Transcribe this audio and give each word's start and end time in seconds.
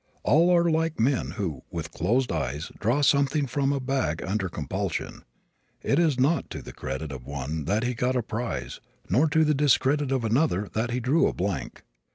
All 0.23 0.49
are 0.49 0.67
like 0.67 0.99
men 0.99 1.29
who, 1.37 1.61
with 1.69 1.91
closed 1.91 2.31
eyes, 2.31 2.71
draw 2.79 3.01
something 3.01 3.45
from 3.45 3.71
a 3.71 3.79
bag 3.79 4.23
under 4.23 4.49
compulsion. 4.49 5.23
It 5.83 5.99
is 5.99 6.19
not 6.19 6.49
to 6.49 6.63
the 6.63 6.73
credit 6.73 7.11
of 7.11 7.23
one 7.23 7.65
that 7.65 7.83
he 7.83 7.93
got 7.93 8.15
a 8.15 8.23
prize 8.23 8.79
nor 9.11 9.27
to 9.27 9.43
the 9.45 9.53
discredit 9.53 10.11
of 10.11 10.23
another 10.25 10.67
that 10.73 10.89
he 10.89 10.99
drew 10.99 11.27
a 11.27 11.33
blank. 11.33 11.83